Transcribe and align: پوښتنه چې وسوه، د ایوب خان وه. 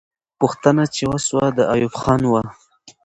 پوښتنه 0.39 0.83
چې 0.95 1.03
وسوه، 1.11 1.45
د 1.57 1.59
ایوب 1.73 1.93
خان 2.01 2.21
وه. 2.31 2.41